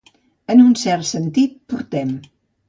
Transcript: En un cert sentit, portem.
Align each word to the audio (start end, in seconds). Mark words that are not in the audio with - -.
En 0.53 0.63
un 0.63 0.71
cert 0.83 1.05
sentit, 1.09 1.53
portem. 1.75 2.15